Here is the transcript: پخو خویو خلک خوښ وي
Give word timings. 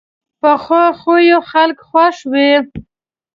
پخو 0.39 0.83
خویو 0.99 1.39
خلک 1.51 1.77
خوښ 1.89 2.17
وي 2.31 2.51